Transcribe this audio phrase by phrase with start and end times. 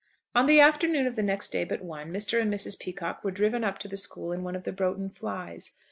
[0.33, 2.41] On the afternoon of the next day but one, Mr.
[2.41, 2.75] and Mrs.
[2.79, 5.73] Peacocke were driven up to the school in one of the Broughton flys.